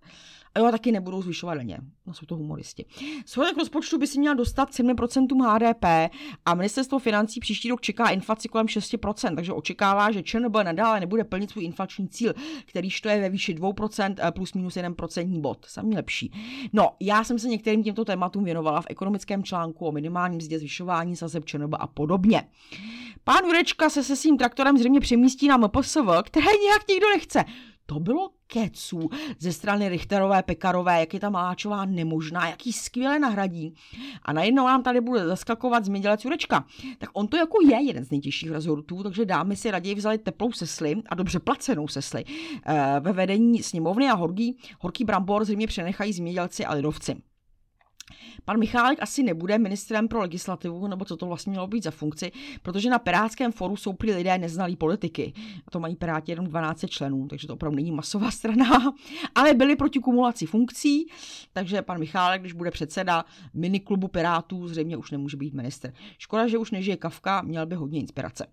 A 0.57 0.59
jo, 0.59 0.71
taky 0.71 0.91
nebudou 0.91 1.21
zvyšovat 1.21 1.55
daně. 1.55 1.77
No, 2.05 2.13
jsou 2.13 2.25
to 2.25 2.35
humoristi. 2.35 2.85
Schodek 3.25 3.57
rozpočtu 3.57 3.97
by 3.97 4.07
si 4.07 4.19
měl 4.19 4.35
dostat 4.35 4.71
7% 4.71 5.53
HDP 5.53 6.13
a 6.45 6.53
ministerstvo 6.53 6.99
financí 6.99 7.39
příští 7.39 7.69
rok 7.69 7.81
čeká 7.81 8.09
inflaci 8.09 8.47
kolem 8.47 8.67
6%, 8.67 9.35
takže 9.35 9.53
očekává, 9.53 10.11
že 10.11 10.23
ČNB 10.23 10.55
nadále 10.63 10.99
nebude 10.99 11.23
plnit 11.23 11.51
svůj 11.51 11.63
inflační 11.63 12.09
cíl, 12.09 12.33
který 12.65 12.89
to 13.03 13.09
je 13.09 13.21
ve 13.21 13.29
výši 13.29 13.53
2% 13.53 14.15
eh, 14.19 14.31
plus 14.31 14.53
minus 14.53 14.75
1% 14.75 15.41
bod. 15.41 15.65
Samý 15.65 15.95
lepší. 15.95 16.31
No, 16.73 16.89
já 16.99 17.23
jsem 17.23 17.39
se 17.39 17.47
některým 17.47 17.83
těmto 17.83 18.05
tématům 18.05 18.43
věnovala 18.43 18.81
v 18.81 18.87
ekonomickém 18.89 19.43
článku 19.43 19.85
o 19.85 19.91
minimálním 19.91 20.37
mzdě 20.37 20.59
zvyšování 20.59 21.15
sazeb 21.15 21.45
ČNB 21.45 21.73
a 21.79 21.87
podobně. 21.87 22.43
Pán 23.23 23.45
Jurečka 23.45 23.89
se 23.89 24.03
se 24.03 24.15
svým 24.15 24.37
traktorem 24.37 24.77
zřejmě 24.77 24.99
přemístí 24.99 25.47
na 25.47 25.57
MPSV, 25.57 26.07
které 26.23 26.45
nějak 26.45 26.87
nikdo 26.89 27.07
nechce. 27.09 27.45
To 27.85 27.99
bylo 27.99 28.29
keců 28.47 29.09
ze 29.39 29.53
strany 29.53 29.89
Richterové, 29.89 30.43
Pekarové, 30.43 30.99
jak 30.99 31.13
je 31.13 31.19
ta 31.19 31.29
Maláčová 31.29 31.85
nemožná, 31.85 32.49
jaký 32.49 32.73
skvěle 32.73 33.19
nahradí. 33.19 33.73
A 34.21 34.33
najednou 34.33 34.65
nám 34.65 34.83
tady 34.83 35.01
bude 35.01 35.25
zaskakovat 35.25 35.85
zemědělec 35.85 36.25
Jurečka. 36.25 36.65
Tak 36.97 37.09
on 37.13 37.27
to 37.27 37.37
jako 37.37 37.57
je 37.61 37.83
jeden 37.83 38.05
z 38.05 38.11
nejtěžších 38.11 38.51
rezortů, 38.51 39.03
takže 39.03 39.25
dámy 39.25 39.55
si 39.55 39.71
raději 39.71 39.95
vzali 39.95 40.17
teplou 40.17 40.51
sesli 40.51 40.95
a 41.09 41.15
dobře 41.15 41.39
placenou 41.39 41.87
sesli. 41.87 42.23
E, 42.65 42.99
ve 42.99 43.13
vedení 43.13 43.63
sněmovny 43.63 44.09
a 44.09 44.13
horký, 44.13 44.57
horký 44.79 45.05
brambor 45.05 45.45
zřejmě 45.45 45.67
přenechají 45.67 46.13
zemědělci 46.13 46.65
a 46.65 46.73
lidovci. 46.73 47.15
Pan 48.45 48.59
Michálek 48.59 49.01
asi 49.01 49.23
nebude 49.23 49.57
ministrem 49.57 50.07
pro 50.07 50.19
legislativu, 50.19 50.87
nebo 50.87 51.05
co 51.05 51.17
to 51.17 51.25
vlastně 51.25 51.51
mělo 51.51 51.67
být 51.67 51.83
za 51.83 51.91
funkci, 51.91 52.31
protože 52.61 52.89
na 52.89 52.99
Pirátském 52.99 53.51
foru 53.51 53.75
jsou 53.75 53.93
prý 53.93 54.13
lidé 54.13 54.37
neznalí 54.37 54.75
politiky. 54.75 55.33
A 55.67 55.71
to 55.71 55.79
mají 55.79 55.95
Piráti 55.95 56.31
jenom 56.31 56.47
12 56.47 56.85
členů, 56.87 57.27
takže 57.27 57.47
to 57.47 57.53
opravdu 57.53 57.75
není 57.75 57.91
masová 57.91 58.31
strana. 58.37 58.93
Ale 59.35 59.53
byli 59.53 59.75
proti 59.75 59.99
kumulaci 59.99 60.45
funkcí, 60.45 61.07
takže 61.53 61.81
pan 61.81 61.99
Michálek, 61.99 62.41
když 62.41 62.53
bude 62.53 62.71
předseda 62.71 63.25
miniklubu 63.53 64.07
Pirátů, 64.07 64.67
zřejmě 64.67 64.97
už 64.97 65.11
nemůže 65.11 65.37
být 65.37 65.53
minister. 65.53 65.93
Škoda, 66.17 66.47
že 66.47 66.57
už 66.57 66.71
nežije 66.71 66.97
Kavka, 66.97 67.41
měl 67.41 67.65
by 67.65 67.75
hodně 67.75 67.99
inspirace. 67.99 68.47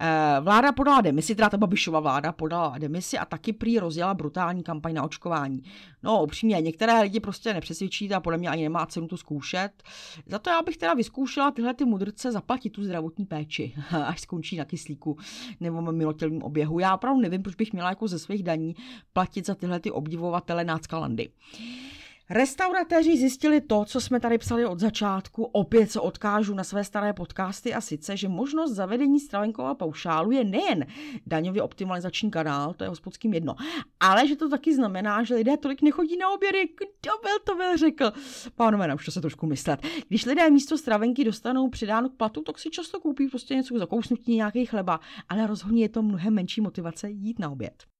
Eh, 0.00 0.40
vláda 0.40 0.72
podala 0.72 1.00
demisi, 1.00 1.34
teda 1.34 1.50
ta 1.50 1.56
Babišova 1.56 2.00
vláda 2.00 2.32
podala 2.32 2.78
demisi 2.78 3.18
a 3.18 3.24
taky 3.24 3.52
prý 3.52 3.78
rozjela 3.78 4.14
brutální 4.14 4.62
kampaň 4.62 4.94
na 4.94 5.02
očkování. 5.02 5.62
No, 6.02 6.22
upřímně, 6.22 6.60
některé 6.60 7.00
lidi 7.00 7.20
prostě 7.20 7.54
nepřesvědčí 7.54 8.12
a 8.12 8.20
podle 8.20 8.38
mě 8.38 8.48
ani 8.48 8.62
nemá 8.62 8.83
cenu 8.86 9.08
to 9.08 9.16
zkoušet. 9.16 9.82
Za 10.26 10.38
to 10.38 10.50
já 10.50 10.62
bych 10.62 10.76
teda 10.76 10.94
vyzkoušela 10.94 11.50
tyhle 11.50 11.74
ty 11.74 11.84
mudrce 11.84 12.32
zaplatit 12.32 12.70
tu 12.70 12.84
zdravotní 12.84 13.26
péči, 13.26 13.74
až 14.06 14.20
skončí 14.20 14.56
na 14.56 14.64
kyslíku 14.64 15.18
nebo 15.60 15.92
milotělním 15.92 16.42
oběhu. 16.42 16.78
Já 16.78 16.94
opravdu 16.94 17.20
nevím, 17.20 17.42
proč 17.42 17.54
bych 17.54 17.72
měla 17.72 17.88
jako 17.88 18.08
ze 18.08 18.18
svých 18.18 18.42
daní 18.42 18.76
platit 19.12 19.46
za 19.46 19.54
tyhle 19.54 19.80
ty 19.80 19.90
obdivovatele 19.90 20.64
náckalandy. 20.64 21.30
Restauratéři 22.30 23.16
zjistili 23.16 23.60
to, 23.60 23.84
co 23.84 24.00
jsme 24.00 24.20
tady 24.20 24.38
psali 24.38 24.66
od 24.66 24.80
začátku, 24.80 25.44
opět 25.44 25.90
se 25.90 26.00
odkážu 26.00 26.54
na 26.54 26.64
své 26.64 26.84
staré 26.84 27.12
podcasty 27.12 27.74
a 27.74 27.80
sice, 27.80 28.16
že 28.16 28.28
možnost 28.28 28.72
zavedení 28.72 29.20
stravenkového 29.20 29.74
paušálu 29.74 30.30
je 30.30 30.44
nejen 30.44 30.86
daňově 31.26 31.62
optimalizační 31.62 32.30
kanál, 32.30 32.74
to 32.74 32.84
je 32.84 32.88
hospodským 32.88 33.34
jedno, 33.34 33.54
ale 34.00 34.28
že 34.28 34.36
to 34.36 34.48
taky 34.48 34.74
znamená, 34.74 35.22
že 35.22 35.34
lidé 35.34 35.56
tolik 35.56 35.82
nechodí 35.82 36.16
na 36.16 36.30
obědy. 36.30 36.58
Kdo 36.58 37.12
byl 37.22 37.38
to 37.44 37.54
byl 37.54 37.76
řekl? 37.76 38.12
Pánové, 38.54 38.96
to 39.04 39.10
se 39.10 39.20
trošku 39.20 39.46
myslet. 39.46 39.80
Když 40.08 40.26
lidé 40.26 40.50
místo 40.50 40.78
stravenky 40.78 41.24
dostanou 41.24 41.68
přidáno 41.68 42.08
k 42.08 42.16
platu, 42.16 42.42
tak 42.42 42.58
si 42.58 42.70
často 42.70 43.00
koupí 43.00 43.28
prostě 43.28 43.54
něco 43.54 43.78
zakousnutí, 43.78 44.36
nějaký 44.36 44.66
chleba, 44.66 45.00
ale 45.28 45.46
rozhodně 45.46 45.82
je 45.82 45.88
to 45.88 46.02
mnohem 46.02 46.34
menší 46.34 46.60
motivace 46.60 47.10
jít 47.10 47.38
na 47.38 47.50
oběd. 47.50 47.93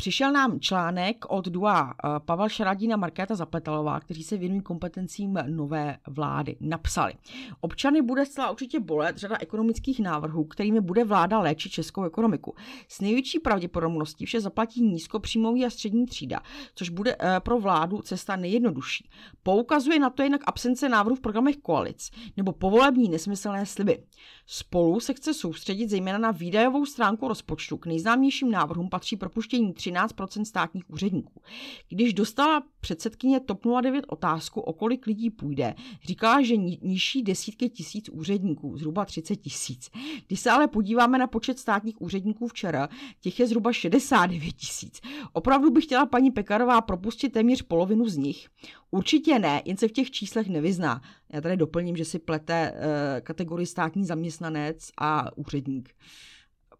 Přišel 0.00 0.32
nám 0.32 0.60
článek 0.60 1.24
od 1.28 1.48
Dua 1.48 1.90
eh, 1.90 2.08
Pavel 2.18 2.48
Šaradín 2.48 2.94
a 2.94 2.96
Markéta 2.96 3.34
Zapletalová, 3.34 4.00
kteří 4.00 4.22
se 4.22 4.36
věnují 4.36 4.60
kompetencím 4.60 5.38
nové 5.46 5.98
vlády. 6.06 6.56
Napsali. 6.60 7.12
Občany 7.60 8.02
bude 8.02 8.26
zcela 8.26 8.50
určitě 8.50 8.80
bolet 8.80 9.16
řada 9.16 9.36
ekonomických 9.40 10.00
návrhů, 10.00 10.44
kterými 10.44 10.80
bude 10.80 11.04
vláda 11.04 11.38
léčit 11.38 11.72
českou 11.72 12.04
ekonomiku. 12.04 12.54
S 12.88 13.00
největší 13.00 13.38
pravděpodobností 13.38 14.26
vše 14.26 14.40
zaplatí 14.40 14.82
nízkopříjmový 14.82 15.66
a 15.66 15.70
střední 15.70 16.06
třída, 16.06 16.40
což 16.74 16.88
bude 16.88 17.16
eh, 17.18 17.40
pro 17.40 17.58
vládu 17.58 18.02
cesta 18.02 18.36
nejjednodušší. 18.36 19.08
Poukazuje 19.42 19.98
na 19.98 20.10
to 20.10 20.22
jinak 20.22 20.40
absence 20.46 20.88
návrhů 20.88 21.16
v 21.16 21.20
programech 21.20 21.56
koalic 21.56 22.10
nebo 22.36 22.52
povolební 22.52 23.08
nesmyslné 23.08 23.66
sliby. 23.66 24.02
Spolu 24.46 25.00
se 25.00 25.14
chce 25.14 25.34
soustředit 25.34 25.88
zejména 25.88 26.18
na 26.18 26.30
výdajovou 26.30 26.86
stránku 26.86 27.28
rozpočtu. 27.28 27.76
K 27.76 27.86
nejznámějším 27.86 28.50
návrhům 28.50 28.88
patří 28.88 29.16
propuštění 29.16 29.74
13 29.90 30.14
státních 30.44 30.90
úředníků. 30.90 31.42
Když 31.88 32.14
dostala 32.14 32.62
předsedkyně 32.80 33.40
TOP 33.40 33.66
09 33.82 34.04
otázku, 34.08 34.60
o 34.60 34.72
kolik 34.72 35.06
lidí 35.06 35.30
půjde, 35.30 35.74
říkala, 36.02 36.42
že 36.42 36.56
nižší 36.56 37.22
desítky 37.22 37.68
tisíc 37.68 38.08
úředníků, 38.08 38.76
zhruba 38.76 39.04
30 39.04 39.36
tisíc. 39.36 39.90
Když 40.26 40.40
se 40.40 40.50
ale 40.50 40.68
podíváme 40.68 41.18
na 41.18 41.26
počet 41.26 41.58
státních 41.58 42.02
úředníků 42.02 42.48
včera, 42.48 42.88
těch 43.20 43.40
je 43.40 43.46
zhruba 43.46 43.72
69 43.72 44.52
tisíc. 44.52 45.00
Opravdu 45.32 45.70
bych 45.70 45.84
chtěla 45.84 46.06
paní 46.06 46.30
Pekarová 46.30 46.80
propustit 46.80 47.28
téměř 47.28 47.62
polovinu 47.62 48.08
z 48.08 48.16
nich. 48.16 48.48
Určitě 48.90 49.38
ne, 49.38 49.62
jen 49.64 49.76
se 49.76 49.88
v 49.88 49.92
těch 49.92 50.10
číslech 50.10 50.48
nevyzná. 50.48 51.02
Já 51.32 51.40
tady 51.40 51.56
doplním, 51.56 51.96
že 51.96 52.04
si 52.04 52.18
plete 52.18 52.72
uh, 52.72 52.78
kategorii 53.20 53.66
státní 53.66 54.04
zaměstnanec 54.04 54.90
a 54.98 55.36
úředník 55.36 55.94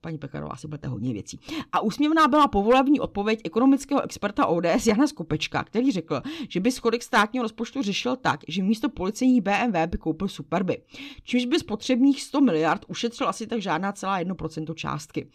paní 0.00 0.18
Pekarová 0.18 0.56
si 0.56 0.68
budete 0.68 0.88
hodně 0.88 1.12
věcí. 1.12 1.40
A 1.72 1.80
úsměvná 1.80 2.28
byla 2.28 2.48
povolební 2.48 3.00
odpověď 3.00 3.40
ekonomického 3.44 4.02
experta 4.02 4.46
ODS 4.46 4.86
Jana 4.86 5.06
Skopečka, 5.06 5.64
který 5.64 5.92
řekl, 5.92 6.22
že 6.48 6.60
by 6.60 6.72
schodek 6.72 7.02
státního 7.02 7.42
rozpočtu 7.42 7.82
řešil 7.82 8.16
tak, 8.16 8.40
že 8.48 8.62
místo 8.62 8.88
policejní 8.88 9.40
BMW 9.40 9.86
by 9.86 9.98
koupil 9.98 10.28
Superby. 10.28 10.82
Čímž 11.22 11.44
by 11.44 11.58
z 11.58 11.62
potřebných 11.62 12.22
100 12.22 12.40
miliard 12.40 12.84
ušetřil 12.88 13.28
asi 13.28 13.46
tak 13.46 13.62
žádná 13.62 13.92
celá 13.92 14.20
1% 14.20 14.74
částky. 14.74 15.30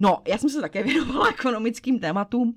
No, 0.00 0.18
já 0.28 0.38
jsem 0.38 0.50
se 0.50 0.60
také 0.60 0.82
věnovala 0.88 1.28
ekonomickým 1.28 1.98
tématům. 1.98 2.56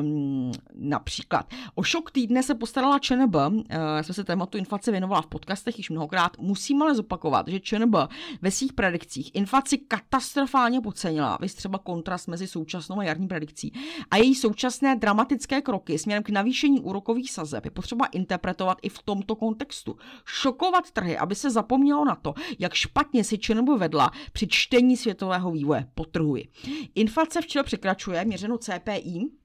Um, 0.00 0.52
například 0.74 1.50
o 1.74 1.82
šok 1.82 2.10
týdne 2.10 2.42
se 2.42 2.54
postarala 2.54 2.98
ČNB, 2.98 3.34
uh, 3.34 3.62
já 3.96 4.02
jsem 4.02 4.14
se 4.14 4.24
tématu 4.24 4.58
inflace 4.58 4.90
věnovala 4.90 5.22
v 5.22 5.26
podcastech 5.26 5.78
již 5.78 5.90
mnohokrát, 5.90 6.38
musím 6.38 6.82
ale 6.82 6.94
zopakovat, 6.94 7.48
že 7.48 7.60
ČNB 7.60 7.94
ve 8.42 8.50
svých 8.50 8.72
predikcích 8.72 9.30
inflaci 9.34 9.78
katastrofálně 9.78 10.29
katastrofálně 10.30 10.80
podcenila, 10.80 11.38
vys 11.40 11.54
třeba 11.54 11.78
kontrast 11.78 12.28
mezi 12.28 12.46
současnou 12.46 12.98
a 12.98 13.04
jarní 13.04 13.28
predikcí. 13.28 13.72
A 14.10 14.16
její 14.16 14.34
současné 14.34 14.96
dramatické 14.96 15.62
kroky 15.62 15.98
směrem 15.98 16.22
k 16.22 16.28
navýšení 16.28 16.80
úrokových 16.80 17.32
sazeb 17.32 17.64
je 17.64 17.70
potřeba 17.70 18.06
interpretovat 18.06 18.78
i 18.82 18.88
v 18.88 19.02
tomto 19.02 19.36
kontextu. 19.36 19.96
Šokovat 20.24 20.90
trhy, 20.90 21.18
aby 21.18 21.34
se 21.34 21.50
zapomnělo 21.50 22.04
na 22.04 22.14
to, 22.14 22.34
jak 22.58 22.74
špatně 22.74 23.24
si 23.24 23.38
ČNB 23.38 23.68
vedla 23.76 24.10
při 24.32 24.46
čtení 24.48 24.96
světového 24.96 25.50
vývoje. 25.50 25.86
Potrhuji. 25.94 26.48
Inflace 26.94 27.40
včera 27.40 27.62
překračuje 27.62 28.24
měřeno 28.24 28.58
CPI 28.58 29.39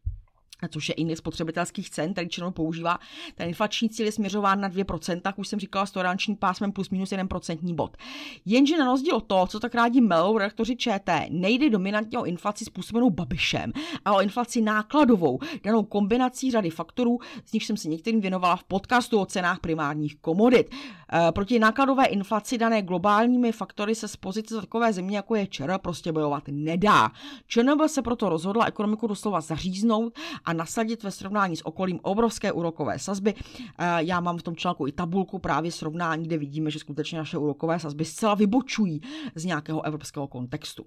což 0.70 0.90
je 0.90 0.96
index 0.96 1.18
spotřebitelských 1.18 1.90
cen, 1.90 2.14
který 2.14 2.30
členou 2.30 2.52
používá. 2.52 3.00
Ten 3.36 3.48
inflační 3.48 3.90
cíl 3.90 4.06
je 4.06 4.12
směřován 4.12 4.62
na 4.62 4.70
2%, 4.70 5.22
jak 5.26 5.40
už 5.40 5.48
jsem 5.48 5.60
říkala, 5.60 5.86
s 5.86 5.92
tolerančním 5.92 6.38
pásmem 6.38 6.72
plus 6.72 6.90
minus 6.90 7.10
1% 7.10 7.76
bod. 7.76 7.98
Jenže 8.46 8.78
na 8.78 8.86
rozdíl 8.86 9.16
od 9.16 9.28
toho, 9.28 9.48
co 9.48 9.60
tak 9.60 9.76
rádi 9.76 10.02
melou 10.02 10.38
redaktoři 10.38 10.76
ČT, 10.76 11.28
nejde 11.30 11.70
dominantně 11.70 12.20
o 12.20 12.26
inflaci 12.26 12.66
způsobenou 12.66 13.10
Babišem, 13.10 13.72
ale 14.06 14.18
o 14.18 14.22
inflaci 14.22 14.62
nákladovou, 14.62 15.40
danou 15.64 15.84
kombinací 15.84 16.52
řady 16.52 16.70
faktorů, 16.70 17.20
z 17.46 17.54
nich 17.54 17.66
jsem 17.66 17.78
se 17.78 17.90
některým 17.90 18.22
věnovala 18.22 18.56
v 18.56 18.64
podcastu 18.64 19.20
o 19.20 19.26
cenách 19.26 19.60
primárních 19.60 20.16
komodit. 20.16 20.70
E, 21.14 21.32
proti 21.32 21.60
nákladové 21.60 22.06
inflaci 22.06 22.58
dané 22.58 22.82
globálními 22.82 23.52
faktory 23.52 23.96
se 23.96 24.08
z 24.08 24.16
pozice 24.16 24.62
takové 24.62 24.94
země, 24.94 25.18
jako 25.18 25.36
je 25.36 25.48
ČR, 25.48 25.78
prostě 25.82 26.12
bojovat 26.12 26.44
nedá. 26.48 27.12
ČNB 27.48 27.82
se 27.88 28.02
proto 28.02 28.30
rozhodla 28.30 28.66
ekonomiku 28.66 29.08
doslova 29.08 29.42
zaříznout 29.42 30.14
a 30.46 30.54
nasadit 30.54 31.04
ve 31.04 31.12
srovnání 31.12 31.56
s 31.56 31.66
okolím 31.66 32.00
obrovské 32.02 32.52
úrokové 32.52 33.00
sazby. 33.00 33.34
Eh, 33.34 33.64
já 33.98 34.20
mám 34.20 34.38
v 34.38 34.44
tom 34.44 34.56
článku 34.56 34.88
i 34.88 34.92
tabulku 34.92 35.40
právě 35.40 35.72
srovnání, 35.72 36.24
kde 36.24 36.38
vidíme, 36.38 36.72
že 36.72 36.80
skutečně 36.80 37.18
naše 37.18 37.38
úrokové 37.38 37.80
sazby 37.80 38.06
zcela 38.06 38.36
vybočují 38.36 39.02
z 39.36 39.46
nějakého 39.46 39.86
evropského 39.86 40.28
kontextu. 40.28 40.86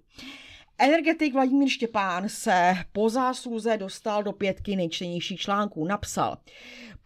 Energetik 0.80 1.32
Vladimír 1.34 1.68
Štěpán 1.68 2.28
se 2.28 2.74
po 2.92 3.08
zásluze 3.10 3.76
dostal 3.76 4.22
do 4.22 4.32
pětky 4.32 4.76
nejčtenějších 4.76 5.40
článků. 5.40 5.84
Napsal, 5.84 6.38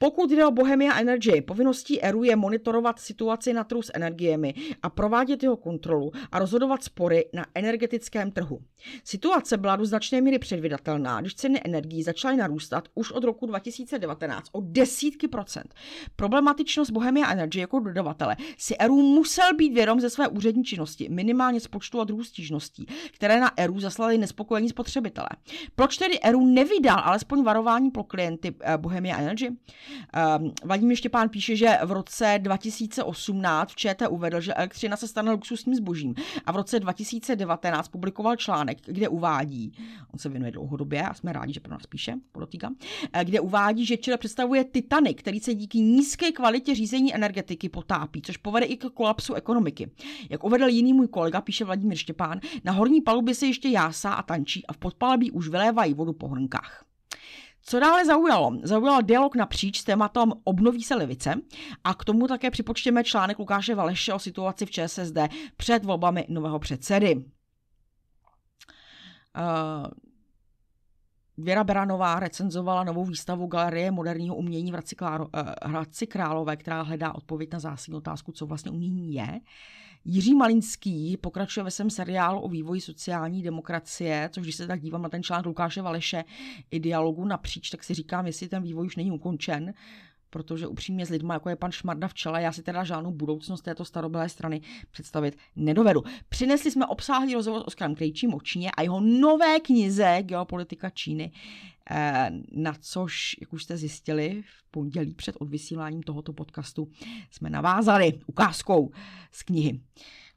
pokud 0.02 0.30
jde 0.30 0.46
o 0.46 0.50
Bohemia 0.50 0.98
Energy, 0.98 1.40
povinností 1.40 2.02
ERU 2.02 2.24
je 2.24 2.36
monitorovat 2.36 2.98
situaci 2.98 3.52
na 3.52 3.64
trhu 3.64 3.82
s 3.82 3.90
energiemi 3.94 4.54
a 4.82 4.90
provádět 4.90 5.42
jeho 5.42 5.56
kontrolu 5.56 6.12
a 6.32 6.38
rozhodovat 6.38 6.84
spory 6.84 7.24
na 7.32 7.46
energetickém 7.54 8.30
trhu. 8.30 8.60
Situace 9.04 9.56
byla 9.56 9.76
do 9.76 9.86
značné 9.86 10.20
míry 10.20 10.38
předvydatelná, 10.38 11.20
když 11.20 11.34
ceny 11.34 11.60
energií 11.64 12.02
začaly 12.02 12.36
narůstat 12.36 12.88
už 12.94 13.12
od 13.12 13.24
roku 13.24 13.46
2019 13.46 14.48
o 14.52 14.60
desítky 14.60 15.28
procent. 15.28 15.74
Problematičnost 16.16 16.90
Bohemia 16.90 17.32
Energy 17.32 17.60
jako 17.60 17.80
dodavatele 17.80 18.36
si 18.58 18.76
ERU 18.76 19.02
musel 19.02 19.54
být 19.56 19.74
vědom 19.74 20.00
ze 20.00 20.10
své 20.10 20.28
úřední 20.28 20.64
činnosti, 20.64 21.08
minimálně 21.08 21.60
z 21.60 21.68
počtu 21.68 22.00
a 22.00 22.04
druhů 22.04 22.24
stížností, 22.24 22.86
které 23.12 23.40
na 23.40 23.58
ERU 23.62 23.80
zaslali 23.80 24.18
nespokojení 24.18 24.68
spotřebitelé. 24.68 25.28
Proč 25.74 25.96
tedy 25.96 26.20
ERU 26.20 26.46
nevydal 26.46 27.00
alespoň 27.04 27.42
varování 27.42 27.90
pro 27.90 28.04
klienty 28.04 28.54
eh, 28.60 28.78
Bohemia 28.78 29.18
Energy? 29.18 29.48
Um, 29.48 30.52
Vladimír 30.64 30.96
Štěpán 30.96 31.28
píše, 31.28 31.56
že 31.56 31.78
v 31.84 31.92
roce 31.92 32.38
2018 32.42 33.72
v 33.72 33.76
ČT 33.76 34.08
uvedl, 34.10 34.40
že 34.40 34.54
elektřina 34.54 34.96
se 34.96 35.08
stane 35.08 35.32
luxusním 35.32 35.74
zbožím 35.74 36.14
a 36.46 36.52
v 36.52 36.56
roce 36.56 36.80
2019 36.80 37.88
publikoval 37.88 38.36
článek, 38.36 38.78
kde 38.86 39.08
uvádí, 39.08 39.72
on 40.12 40.18
se 40.18 40.28
věnuje 40.28 40.52
dlouhodobě 40.52 41.02
a 41.02 41.14
jsme 41.14 41.32
rádi, 41.32 41.52
že 41.52 41.60
pro 41.60 41.72
nás 41.72 41.86
píše, 41.86 42.14
podotýkám, 42.32 42.74
eh, 43.12 43.24
kde 43.24 43.40
uvádí, 43.40 43.86
že 43.86 43.96
Chile 43.96 44.18
představuje 44.18 44.64
Titanic, 44.64 45.18
který 45.18 45.40
se 45.40 45.54
díky 45.54 45.78
nízké 45.78 46.32
kvalitě 46.32 46.74
řízení 46.74 47.14
energetiky 47.14 47.68
potápí, 47.68 48.22
což 48.22 48.36
povede 48.36 48.66
i 48.66 48.76
k 48.76 48.90
kolapsu 48.90 49.34
ekonomiky. 49.34 49.90
Jak 50.30 50.44
uvedl 50.44 50.68
jiný 50.68 50.92
můj 50.92 51.08
kolega, 51.08 51.40
píše 51.40 51.64
Vladimír 51.64 51.98
Štěpán, 51.98 52.40
na 52.64 52.72
horní 52.72 53.00
palubě 53.00 53.34
se 53.34 53.46
ještě 53.52 53.68
jásá 53.68 54.12
a 54.12 54.22
tančí 54.22 54.66
a 54.66 54.72
v 54.72 54.76
podpalebí 54.76 55.30
už 55.30 55.48
vylévají 55.48 55.94
vodu 55.94 56.12
po 56.12 56.28
hrnkách. 56.28 56.84
Co 57.62 57.80
dále 57.80 58.06
zaujalo? 58.06 58.58
Zaujal 58.62 59.02
dialog 59.02 59.36
napříč 59.36 59.80
s 59.80 59.84
tématem 59.84 60.32
Obnoví 60.44 60.82
se 60.82 60.94
levice 60.94 61.34
a 61.84 61.94
k 61.94 62.04
tomu 62.04 62.28
také 62.28 62.50
připočtěme 62.50 63.04
článek 63.04 63.38
Lukáše 63.38 63.74
Valeše 63.74 64.12
o 64.12 64.18
situaci 64.18 64.66
v 64.66 64.70
ČSSD 64.70 65.18
před 65.56 65.84
volbami 65.84 66.26
nového 66.28 66.58
předsedy. 66.58 67.16
Uh, 67.16 67.22
Věra 71.38 71.64
Beranová 71.64 72.20
recenzovala 72.20 72.84
novou 72.84 73.04
výstavu 73.04 73.46
Galerie 73.46 73.90
moderního 73.90 74.36
umění 74.36 74.72
v 74.72 74.74
uh, 75.02 75.26
Hradci 75.62 76.06
Králové, 76.06 76.56
která 76.56 76.82
hledá 76.82 77.14
odpověď 77.14 77.52
na 77.52 77.58
zásadní 77.58 77.94
otázku, 77.94 78.32
co 78.32 78.46
vlastně 78.46 78.70
umění 78.70 79.14
je. 79.14 79.40
Jiří 80.04 80.34
Malinský 80.34 81.16
pokračuje 81.16 81.64
ve 81.64 81.70
svém 81.70 81.90
seriálu 81.90 82.40
o 82.40 82.48
vývoji 82.48 82.80
sociální 82.80 83.42
demokracie, 83.42 84.30
což 84.32 84.42
když 84.42 84.56
se 84.56 84.66
tak 84.66 84.80
dívám 84.80 85.02
na 85.02 85.08
ten 85.08 85.22
článek 85.22 85.46
Lukáše 85.46 85.82
Valeše 85.82 86.24
i 86.70 86.80
dialogu 86.80 87.24
napříč, 87.24 87.70
tak 87.70 87.84
si 87.84 87.94
říkám, 87.94 88.26
jestli 88.26 88.48
ten 88.48 88.62
vývoj 88.62 88.86
už 88.86 88.96
není 88.96 89.10
ukončen, 89.10 89.74
protože 90.32 90.66
upřímně 90.66 91.06
s 91.06 91.10
lidmi, 91.10 91.32
jako 91.32 91.48
je 91.48 91.56
pan 91.56 91.72
Šmarda 91.72 92.08
v 92.08 92.14
čele, 92.14 92.42
já 92.42 92.52
si 92.52 92.62
teda 92.62 92.84
žádnou 92.84 93.12
budoucnost 93.12 93.62
této 93.62 93.84
starobylé 93.84 94.28
strany 94.28 94.60
představit 94.90 95.38
nedovedu. 95.56 96.02
Přinesli 96.28 96.70
jsme 96.70 96.86
obsáhlý 96.86 97.34
rozhovor 97.34 97.60
s 97.60 97.66
Oskarem 97.66 97.94
Krejčím 97.94 98.34
o 98.34 98.40
Číně 98.40 98.70
a 98.70 98.82
jeho 98.82 99.00
nové 99.00 99.60
knize 99.60 100.18
Geopolitika 100.22 100.90
Číny, 100.90 101.32
eh, 101.90 102.30
na 102.52 102.74
což, 102.80 103.36
jak 103.40 103.52
už 103.52 103.64
jste 103.64 103.76
zjistili, 103.76 104.42
v 104.42 104.70
pondělí 104.70 105.14
před 105.14 105.36
odvysíláním 105.38 106.02
tohoto 106.02 106.32
podcastu 106.32 106.88
jsme 107.30 107.50
navázali 107.50 108.20
ukázkou 108.26 108.90
z 109.32 109.42
knihy. 109.42 109.80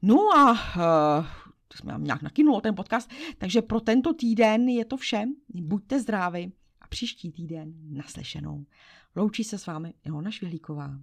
No 0.02 0.18
a 0.38 0.52
uh, 0.52 1.25
to 1.68 1.78
jsme 1.78 1.94
nějak 1.98 2.22
nakynulo 2.22 2.62
ten 2.62 2.75
podcast, 2.75 3.10
takže 3.38 3.62
pro 3.62 3.80
tento 3.80 4.14
týden 4.14 4.70
je 4.70 4.86
to 4.86 4.98
vše. 4.98 5.24
Buďte 5.54 6.00
zdraví 6.00 6.54
a 6.82 6.88
příští 6.88 7.32
týden 7.32 7.74
naslyšenou. 7.90 8.66
Loučí 9.16 9.44
se 9.44 9.58
s 9.58 9.66
vámi 9.66 9.94
Ilona 10.04 10.32
Švihlíková. 10.32 11.00